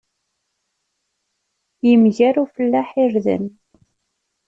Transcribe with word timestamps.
Yemger 1.87 2.35
ufellaḥ 2.43 2.89
irden. 3.03 3.45